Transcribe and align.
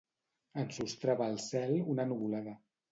Ensostrava 0.61 1.29
el 1.35 1.39
cel 1.47 1.79
una 1.95 2.11
nuvolada. 2.13 2.61